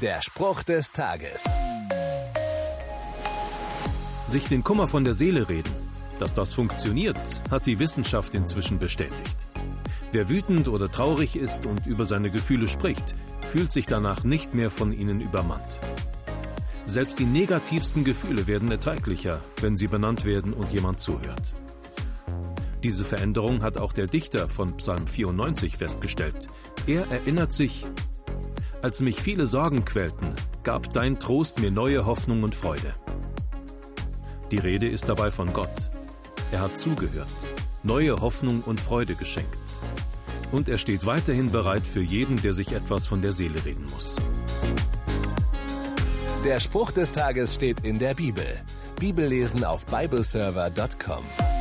[0.00, 1.44] Der Spruch des Tages.
[4.28, 5.74] Sich den Kummer von der Seele reden.
[6.18, 9.46] Dass das funktioniert, hat die Wissenschaft inzwischen bestätigt.
[10.10, 14.70] Wer wütend oder traurig ist und über seine Gefühle spricht, fühlt sich danach nicht mehr
[14.70, 15.80] von ihnen übermannt.
[16.86, 21.54] Selbst die negativsten Gefühle werden erträglicher, wenn sie benannt werden und jemand zuhört.
[22.82, 26.48] Diese Veränderung hat auch der Dichter von Psalm 94 festgestellt.
[26.86, 27.86] Er erinnert sich,
[28.82, 32.94] als mich viele Sorgen quälten, gab dein Trost mir neue Hoffnung und Freude.
[34.50, 35.90] Die Rede ist dabei von Gott.
[36.50, 37.28] Er hat zugehört,
[37.82, 39.58] neue Hoffnung und Freude geschenkt.
[40.52, 44.16] Und er steht weiterhin bereit für jeden, der sich etwas von der Seele reden muss.
[46.44, 48.46] Der Spruch des Tages steht in der Bibel.
[48.98, 51.59] Bibellesen auf bibleserver.com.